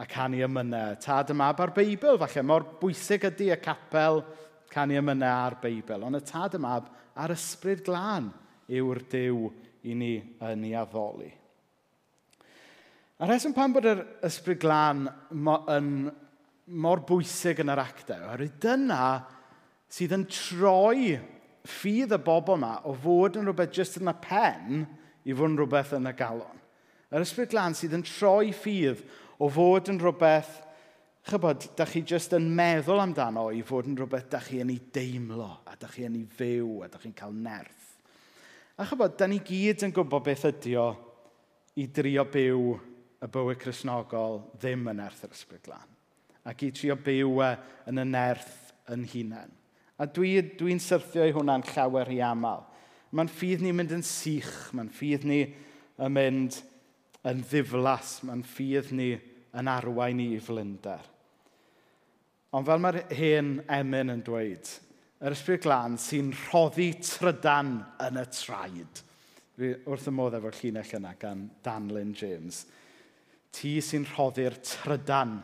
[0.00, 0.96] a canu ymynau.
[1.02, 2.44] Tad y mab a'r Beibl, falle.
[2.46, 4.22] Mor bwysig ydy y capel
[4.72, 6.06] canu ymynau a'r Beibl.
[6.08, 6.88] Ond y tad y mab
[7.20, 8.30] a'r ysbryd glân
[8.70, 9.50] yw'r dew
[9.84, 10.14] i ni
[10.46, 11.28] yn ei addoli.
[13.20, 15.04] A reswm pan bod yr ysbryd glân
[15.36, 16.08] mo, yn
[16.80, 19.02] mor bwysig yn yr actau, oherwydd dyna
[19.92, 21.18] sydd yn troi
[21.68, 24.86] ffydd y bobl yma o fod yn rhywbeth jyst yn y pen
[25.26, 26.62] i fod yn rhywbeth yn y galon.
[27.10, 29.02] Yr ysbryd glân sydd yn troi ffydd
[29.40, 30.58] o fod yn rhywbeth,
[31.30, 34.80] chybod, da chi jyst yn meddwl amdano i fod yn rhywbeth da chi yn ei
[34.92, 37.86] deimlo, a da chi yn ei fyw, a da chi'n cael nerth.
[38.80, 40.90] A chybod, da ni gyd yn gwybod beth ydy o
[41.80, 42.66] i drio byw
[43.20, 45.96] y bywyd chrysnogol ddim yn nerth yr ysbryd glân.
[46.48, 47.50] Ac i trio byw e,
[47.92, 48.54] yn y nerth
[48.92, 49.56] yn hunain.
[50.00, 52.64] A dwi'n dwi, dwi syrthio i hwnna'n llawer i aml.
[53.12, 55.42] Mae'n ffydd ni'n mynd yn sych, mae'n ffydd ni
[56.00, 56.60] yn mynd
[57.28, 59.10] yn ddiflas, mae'n ffydd ni
[59.58, 61.02] yn arwain i flynder.
[62.54, 64.70] Ond fel mae'r hen emyn yn dweud,
[65.22, 69.02] yr ysbryd glân sy'n rhoddi trydan yn y traed.
[69.60, 72.64] Wrth y modd efo'r llinell yna gan Dan Lynn James.
[73.54, 75.36] Ti sy'n rhoddi'r trydan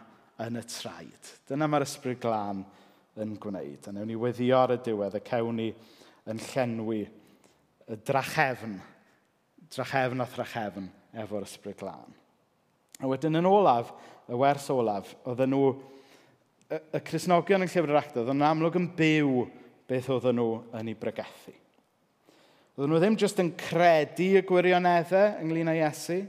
[0.43, 1.33] yn y traed.
[1.49, 2.65] Dyna mae'r ysbryd glân
[3.23, 3.87] yn gwneud.
[3.87, 5.71] A newn ni weddio ar y diwedd y cewn ni
[6.27, 7.05] yn llenwi
[7.87, 8.79] y drachefn,
[9.71, 10.89] drachefn a thrachefn
[11.23, 12.17] efo'r ysbryd glân.
[13.03, 13.93] A wedyn yn olaf,
[14.27, 15.75] y wers olaf, oedden nhw,
[16.71, 19.45] y, y Cresnogion yn llyfr yr actau, oedden nhw'n amlwg yn byw
[19.91, 21.53] beth oedden nhw yn ei bregethu.
[22.77, 26.23] Oedden nhw ddim jyst yn credu y gwirioneddau ynglyn â Iesu,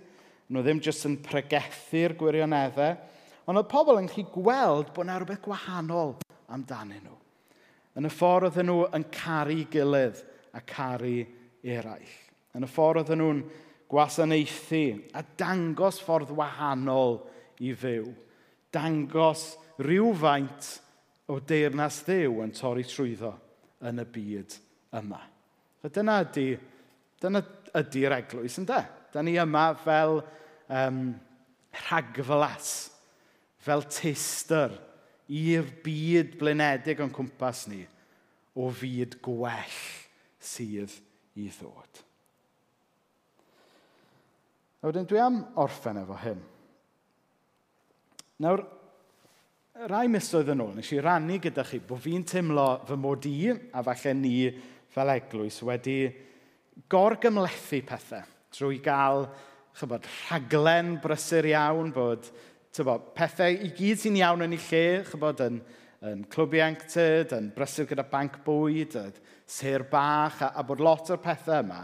[0.51, 2.97] nhw ddim jyst yn pregethu'r gwirioneddau,
[3.47, 6.17] ond oedd pobl yn gallu gweld bod yna rhywbeth gwahanol
[6.51, 7.15] amdanyn nhw.
[7.97, 10.19] Yn y ffordd oedden nhw yn caru gilydd
[10.51, 11.15] a caru
[11.63, 12.17] eraill.
[12.55, 13.41] Yn y ffordd oedden nhw'n
[13.91, 14.83] gwasanaethu
[15.15, 17.21] a dangos ffordd wahanol
[17.63, 18.09] i fyw.
[18.73, 20.73] Dangos rhywfaint
[21.31, 23.33] o deyrnas ddew yn torri trwyddo
[23.87, 24.57] yn y byd
[24.99, 25.21] yma.
[25.83, 26.49] A dyna ydy,
[27.21, 27.43] dyna
[27.77, 28.79] ydy'r eglwys, ynddo?
[29.13, 30.19] Da ni yma fel
[30.67, 31.01] um,
[31.85, 32.71] rhagflas,
[33.63, 34.73] fel teister
[35.27, 37.83] i'r byd blenedig o'n cwmpas ni
[38.57, 39.79] o fyd gwell
[40.41, 40.95] sydd
[41.37, 42.06] i ddod.
[44.81, 46.41] A wedyn dwi am orffen efo hyn.
[48.45, 48.61] Nawr,
[49.89, 53.37] rai misoedd yn ôl, nes i rannu gyda chi bod fi'n teimlo fy mod i,
[53.49, 54.35] a falle ni
[54.93, 55.99] fel eglwys, wedi
[56.89, 59.25] gorgymlethu pethau drwy gael
[59.77, 62.29] chybod, rhaglen brysur iawn bod
[62.73, 65.57] tybod, pethau i gyd sy'n iawn yn ei lle, chybod, yn,
[66.05, 69.17] yn clwb ieuenctid, yn brysur gyda banc bwyd, yn
[69.49, 71.83] ser bach, a, a bod lot o'r pethau yma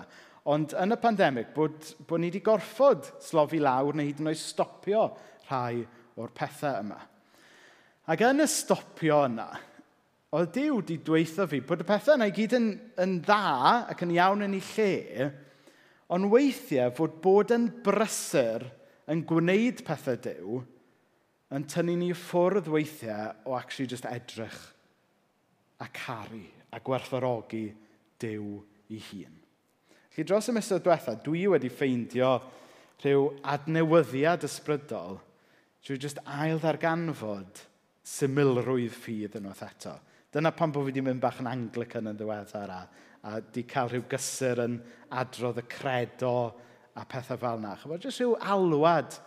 [0.51, 4.39] Ond yn y pandemig, bod, bod ni wedi gorfod slofi lawr neu hyd yn oed
[4.39, 5.05] stopio
[5.47, 5.83] rhai
[6.19, 6.97] o'r pethau yma.
[8.11, 9.47] Ac yn y stopio yna,
[10.35, 12.67] oedd Dyw wedi dweithio fi bod y pethau yna i gyd yn,
[12.99, 13.39] yn dda
[13.93, 15.29] ac yn iawn yn ei lle,
[16.11, 18.67] ond weithiau fod bod yn brysur
[19.13, 20.59] yn gwneud pethau Dyw
[21.53, 24.59] yn tynnu ni ffwrdd weithiau o actually just edrych
[25.79, 27.69] a caru a gwerthorogi
[28.19, 29.42] Dyw ei hun.
[30.13, 32.35] Felly dros y misoedd diwetha, dwi wedi ffeindio
[33.01, 35.15] rhyw adnewyddiad ysbrydol
[35.83, 37.63] drwy jyst ail ddarganfod
[38.05, 39.95] symlrwydd ffydd unwaith eto.
[40.29, 42.77] Dyna pan bod fi wedi mynd bach yn Anglican yn ddiweddar a,
[43.25, 44.77] a di cael rhyw gysur yn
[45.17, 46.35] adrodd y credo
[46.93, 47.73] a pethau fel yna.
[47.81, 49.17] Chyfod, jyst rhyw alwad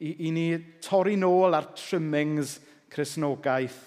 [0.00, 0.46] i, i ni
[0.80, 2.56] torri nôl ar trimmings
[2.88, 3.82] chrysnogaeth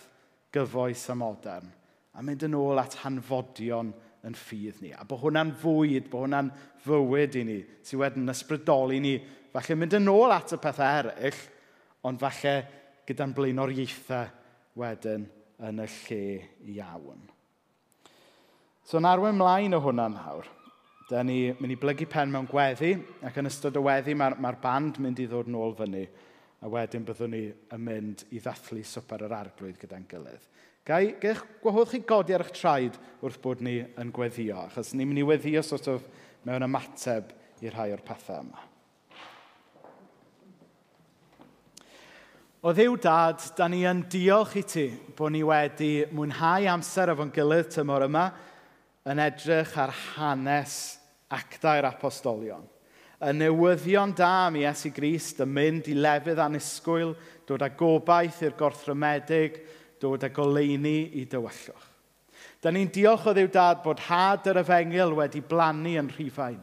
[0.54, 1.74] gyfoes a modern
[2.20, 3.94] a mynd yn ôl at hanfodion
[4.28, 4.92] yn ffydd ni.
[4.94, 6.52] A bod hwnna'n fwyd, bod hwnna'n
[6.84, 9.16] fywyd i ni, sydd wedyn ysbrydoli ni,
[9.54, 11.42] falle mynd yn ôl at y pethau eraill,
[12.08, 12.56] ond falle
[13.10, 14.30] gyda'n blaenoriaethau
[14.80, 15.26] wedyn
[15.68, 16.24] yn y lle
[16.76, 17.28] iawn.
[18.86, 20.48] So, yn arwen mlaen o hwnna nawr,
[21.10, 24.54] da ni mynd i blygu pen mewn gweddi, ac yn ystod y weddi mae'r ma,
[24.62, 26.06] band mynd i ddod nôl fyny
[26.60, 27.44] a wedyn byddwn ni
[27.76, 30.48] yn mynd i ddathlu swper yr arglwydd gyda'n gilydd.
[30.88, 35.08] Gai, gael gwahodd chi godi ar eich traed wrth bod ni yn gweddio, achos ni'n
[35.08, 36.08] mynd i weddio sort of
[36.48, 37.32] mewn ymateb
[37.64, 38.66] i rhai o'r pethau yma.
[42.60, 47.32] O ddiw dad, da ni yn diolch i ti bod ni wedi mwynhau amser efo'n
[47.32, 48.26] gilydd tymor yma
[49.08, 50.98] yn edrych ar hanes
[51.32, 52.66] actau'r apostolion
[53.20, 57.12] y newyddion da am Iesu Grist yn mynd i lefydd anusgwyl,
[57.48, 59.60] dod â gobaith i'r gorthrymedig,
[60.00, 61.88] dod â goleini i dywyllwch.
[62.64, 66.60] Da ni'n diolch o ddiw dad bod had yr efengil wedi blannu yn rhifain,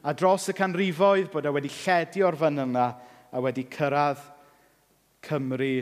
[0.00, 2.88] a dros y canrifoedd bod e wedi lledu o'r fan yna
[3.30, 4.24] a wedi cyrraedd
[5.20, 5.74] Cymru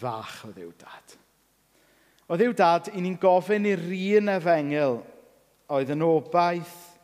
[0.00, 1.16] fach o ddiw dad.
[2.32, 5.02] O ddiw dad, i ni'n gofyn i'r un efengil
[5.76, 6.95] oedd yn obaith,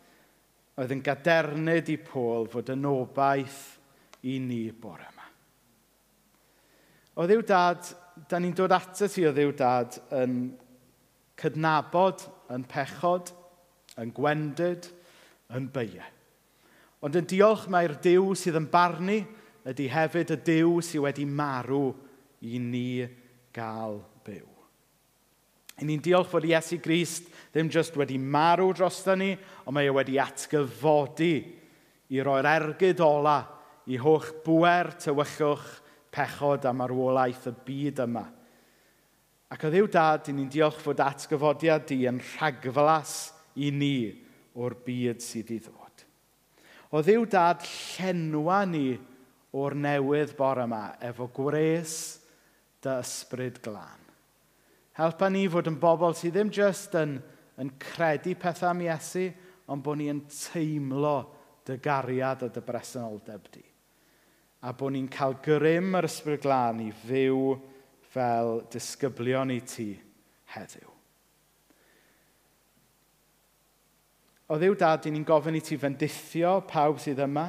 [0.80, 3.61] oedd yn gadernid i Pôl fod yn obaith
[4.28, 5.26] i ni bore yma.
[7.20, 7.85] O ddiw dad,
[8.28, 10.38] da ni'n dod ato ti o ddiw dad yn
[11.40, 13.32] cydnabod, yn pechod,
[14.00, 14.88] yn gwendid,
[15.52, 16.08] yn beiau.
[17.02, 19.18] Ond yn diolch mae'r diw sydd yn barnu
[19.68, 21.90] ydy hefyd y diw sydd wedi marw
[22.46, 22.87] i ni
[23.54, 24.51] gael byw.
[25.83, 29.33] I ni'n diolch fod Iesu Grist ddim jyst wedi marw droston ni,
[29.66, 31.35] ond mae e wedi atgyfodi
[32.14, 33.40] i roi'r ergyd ola
[33.90, 35.66] i holl bwer, tywyllwch,
[36.12, 38.23] pechod a marwolaeth y byd yma.
[39.53, 43.97] Ac o ddiw dad, ni'n diolch fod atgyfodiad di yn rhagflas i ni
[44.55, 46.05] o'r byd sydd i ddod.
[46.92, 48.87] O ddiw dad, llenwa ni
[49.57, 51.97] o'r newydd bore yma efo gwres
[52.85, 54.01] dy ysbryd glân.
[54.98, 57.16] Helpa ni fod yn bobl sydd ddim jyst yn,
[57.61, 59.31] yn credu pethau am Iesu,
[59.72, 61.16] ond bod ni yn teimlo
[61.66, 63.64] dy gariad a dy bresenoldeb di.
[64.62, 67.55] A bod ni'n cael grym yr ysbryd glân i fyw
[68.12, 69.88] fel disgyblion i ti
[70.52, 70.90] heddiw.
[74.52, 77.46] O ddiw dad, ni'n gofyn i ti fendithio pawb sydd yma.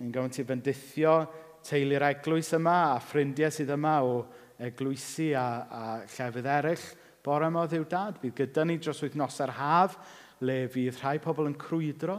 [0.00, 1.12] Ni'n gofyn i ti fendithio
[1.64, 4.16] teulu'r eglwys yma a ffrindiau sydd yma o
[4.62, 6.86] eglwysi a, a llefydd eraill
[7.24, 8.18] bore yma o ddiw dad.
[8.22, 9.98] Bydd gyda ni dros wythnosau'r haf
[10.44, 12.18] le fydd rhai pobl yn crwydro,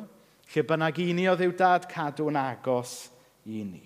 [0.54, 2.98] lle bynnag i ni o ddiw dad cadw'n agos
[3.46, 3.84] i ni.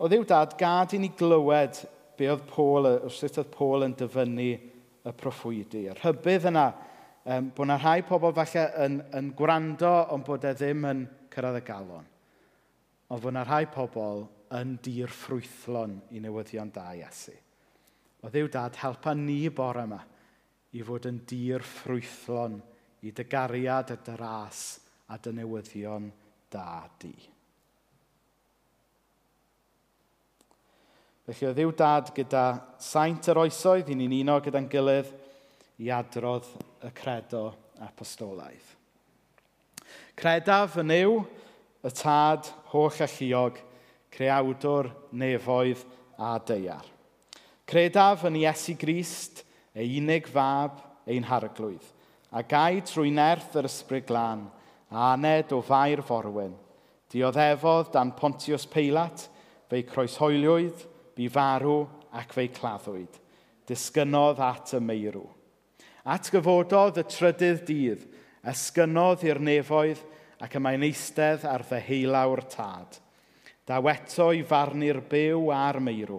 [0.00, 1.82] O ddiw dad, gad i ni glywed
[2.16, 5.86] be oedd Paul, sut oedd Paul yn dyfynnu y proffwydi.
[5.88, 6.66] Y rhybydd yna,
[7.24, 11.60] um, bod yna rhai pobl falle yn, yn gwrando ond bod e ddim yn cyrraedd
[11.60, 12.08] y galon.
[13.10, 14.24] Ond bod yna rhai pobl
[14.58, 17.34] yn dir ffrwythlon i newyddion da Iesu.
[18.20, 20.00] O ddiw dad, helpa ni bore yma
[20.76, 22.58] i fod yn dir ffrwythlon
[23.06, 24.64] i dy gariad a dy ras
[25.08, 26.10] a dy newyddion
[26.52, 27.14] da di.
[31.30, 32.44] Felly o ddiw dad gyda
[32.82, 35.10] saint yr oesoedd, i ni'n uno gyda'n gilydd
[35.80, 36.48] i adrodd
[36.82, 37.44] y credo
[37.86, 38.76] apostolaidd.
[40.18, 41.20] Credaf yn yw
[41.86, 43.60] y tad holl alluog
[44.14, 45.84] creawdwr nefoedd
[46.20, 46.86] a deiar.
[47.70, 49.44] Credaf yn Iesu Grist,
[49.74, 51.84] ei unig fab, ein harglwydd,
[52.34, 54.48] a gai trwy nerth yr ysbryd glân,
[54.90, 56.56] a aned o fair forwyn.
[57.10, 59.26] Dioddefodd dan Pontius Peilat,
[59.70, 63.18] fe'i croeshoeliwyd, bu farw ac fe'i claddwyd.
[63.70, 65.26] Disgynodd at y meirw.
[66.02, 68.06] At gyfododd y trydydd dydd,
[68.50, 70.02] ysgynodd i'r nefoedd
[70.42, 72.98] ac y mae'n eistedd ar ddeheulawr tad.
[73.70, 76.16] Daw eto i farnu'r byw a'r meirw.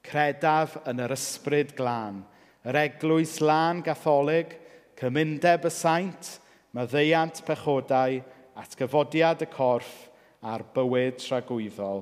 [0.00, 2.22] Credaf yn yr ysbryd glân,
[2.64, 4.54] yr eglwys lân gatholig,
[4.96, 6.30] cymundeb y saint,
[6.72, 8.16] maddeiant pechodau,
[8.62, 9.90] atgyfodiad y corff
[10.40, 12.00] a'r bywyd tragwyddol.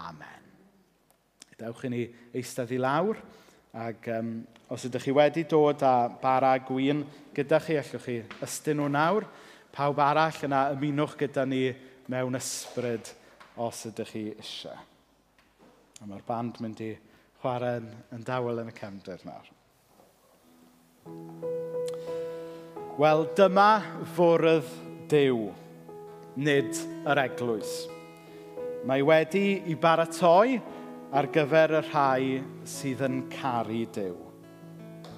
[0.00, 0.50] Amen.
[1.60, 2.02] Dewch i ni
[2.34, 3.22] eistedd i lawr.
[3.78, 4.34] Ac um,
[4.74, 9.30] os ydych chi wedi dod â bara gwyn gyda chi, allwch chi ystyn nhw nawr.
[9.70, 11.68] Pawb arall yna ymunwch gyda ni
[12.10, 13.14] mewn ysbryd
[13.60, 14.76] os ydych chi eisiau.
[16.00, 16.94] A mae'r band mynd i
[17.42, 19.50] chwarae yn, yn dawel yn y cefndir nawr.
[23.00, 23.70] Wel, dyma
[24.16, 24.70] fwrdd
[25.10, 25.48] Dyw,
[26.40, 27.74] nid yr eglwys.
[28.88, 30.56] Mae wedi i baratoi
[31.16, 32.30] ar gyfer y rhai
[32.68, 34.16] sydd yn caru Dyw.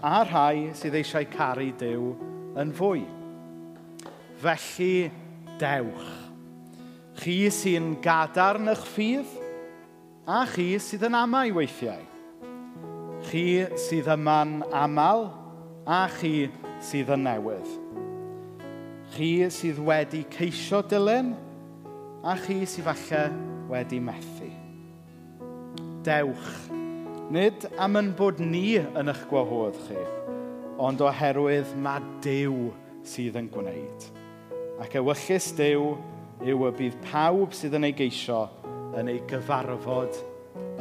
[0.03, 2.11] A rhai sydd eisiau caru Dyw
[2.59, 3.07] yn fwy.
[4.43, 4.95] Felly,
[5.63, 6.22] dewch
[7.23, 9.29] Chi sy'n gadarn eich ffydd,
[10.27, 12.01] a chi sydd yn amau weithiau.
[13.29, 13.45] Chi
[13.79, 15.29] sydd yma'n aml,
[15.87, 16.49] a chi
[16.83, 17.71] sydd yn newydd.
[19.15, 21.31] Chi sydd wedi ceisio dilyn,
[22.27, 23.25] a chi sydd falle
[23.71, 24.51] wedi methu.
[26.03, 26.53] Dewch,
[27.31, 30.03] nid am yn bod ni yn eich gwahodd chi,
[30.75, 32.73] ond oherwydd mae Dyw
[33.07, 34.11] sydd yn gwneud.
[34.83, 35.93] Ac ewyllus Dyw
[36.43, 38.41] yw y bydd pawb sydd yn ei geisio
[38.99, 40.17] yn ei gyfarfod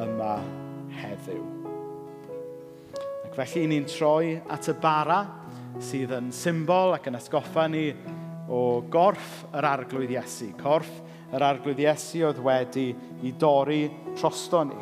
[0.01, 0.35] yma
[0.97, 1.43] heddiw.
[3.27, 5.19] Ac felly ni'n troi at y bara
[5.81, 7.91] sydd yn symbol ac yn atgoffa ni
[8.51, 10.49] o gorff yr arglwydd Iesu.
[10.59, 10.89] Corff
[11.31, 12.89] yr arglwydd Iesu oedd wedi
[13.23, 13.83] i dorri
[14.17, 14.81] trosto ni.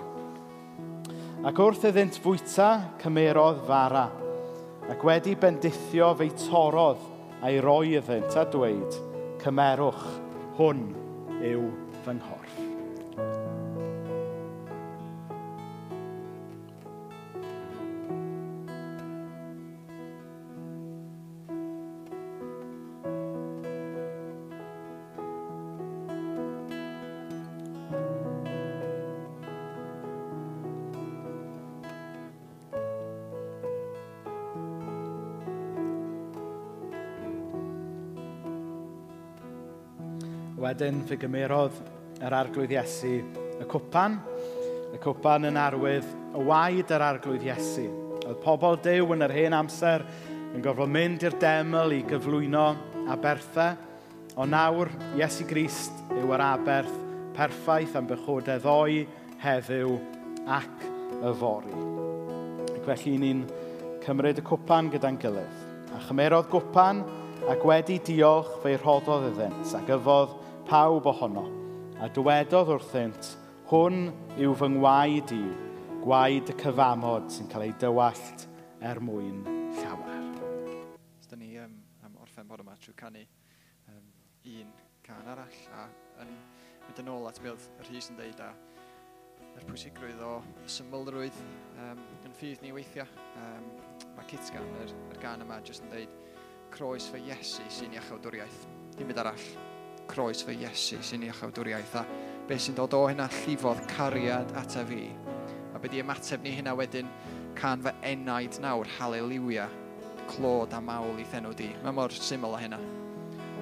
[1.43, 2.69] Ac wrth iddynt fwyta
[3.03, 4.07] cymerodd fara
[4.89, 7.03] ac wedi bendithio fe'i torodd
[7.43, 8.97] a'i roi iddynt a dweud
[9.43, 10.28] cymerwch
[10.59, 10.79] hwn
[11.39, 11.69] yw
[12.03, 12.68] fy nghorff.
[40.79, 41.75] wedyn fe gymerodd
[42.23, 43.09] yr arglwydd Iesu
[43.59, 44.13] y cwpan.
[44.95, 47.83] Y cwpan yn arwydd y waed yr arglwydd Iesu.
[48.21, 50.05] Oedd pobl dew yn yr hen amser
[50.53, 52.63] yn gofod mynd i'r deml i gyflwyno
[53.11, 53.75] a berthau.
[54.39, 54.87] O nawr,
[55.19, 56.95] Iesu Grist yw yr aberth
[57.35, 59.03] perffaith am bychodau ddoi,
[59.43, 59.99] heddiw
[60.47, 60.89] ac
[61.19, 61.77] y fori.
[62.71, 63.47] Ac felly ni'n
[64.07, 65.63] cymryd y cwpan gyda'n gilydd.
[65.91, 67.03] A chymerodd gwpan
[67.51, 71.47] ac wedi diolch fe'i rhoddodd iddynt ac yfodd pawb ohono,
[71.97, 73.31] a dywedodd wrthynt,
[73.71, 75.41] hwn yw fy ngwaed i,
[76.03, 78.43] gwaed y cyfamod sy'n cael ei dywallt
[78.85, 79.39] er mwyn
[79.79, 80.27] llawer.
[81.17, 81.73] Os da ni um,
[82.05, 83.23] am orffen bod yma trwy canu
[83.89, 84.03] um,
[84.45, 84.69] un
[85.07, 85.87] can arall, a
[86.21, 86.35] yn
[86.83, 90.35] mynd yn ôl at beth yr hys yn deud, a yr pwysigrwydd o
[90.69, 91.41] symlrwydd
[91.87, 93.09] um, yn ffydd ni weithiau.
[93.41, 93.73] Um,
[94.19, 96.13] mae Kitgan, yr, yr gan yma, jyst yn deud
[96.77, 98.61] croes fy Iesu sy'n iachawdwriaeth.
[98.99, 99.49] Dim byd arall
[100.09, 102.05] croes fy Iesu sy'n ei achawdwriaeth a
[102.49, 105.03] beth sy'n dod o hynna llifodd cariad ata fi.
[105.75, 107.11] A beth i ymateb ni hynna wedyn
[107.59, 109.67] can fy enaid nawr, haleluia,
[110.29, 111.69] clod a mawl i thenw di.
[111.83, 112.79] Mae mor syml o hynna.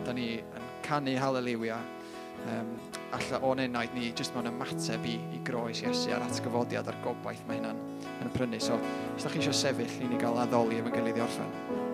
[0.06, 1.82] Da ni yn canu haleluia
[2.46, 2.72] um,
[3.18, 7.44] alla o'n enaid ni jyst mewn ymateb i, i groes Iesu a'r atgyfodiad a'r gobaith
[7.50, 7.84] mae hynna'n
[8.24, 8.62] yn prynu.
[8.64, 8.80] So,
[9.16, 11.87] os da chi eisiau sefyll, i ni gael addoli efo'n gilydd i orffen.